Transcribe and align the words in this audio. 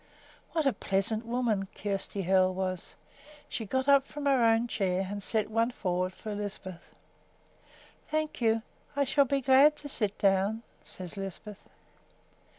What 0.53 0.65
a 0.65 0.73
pleasant 0.73 1.27
woman 1.27 1.67
Kjersti 1.75 2.23
Hoel 2.25 2.55
was! 2.55 2.95
She 3.47 3.67
got 3.67 3.87
up 3.87 4.03
from 4.07 4.25
her 4.25 4.43
own 4.43 4.67
chair 4.67 5.07
and 5.11 5.21
set 5.21 5.51
one 5.51 5.69
forward 5.69 6.11
for 6.15 6.33
Lisbeth. 6.33 6.89
"Thank 8.09 8.41
you; 8.41 8.63
I 8.95 9.03
shall 9.03 9.25
be 9.25 9.41
glad 9.41 9.75
to 9.75 9.87
sit 9.87 10.17
down," 10.17 10.63
said 10.85 11.17
Lisbeth. 11.17 11.69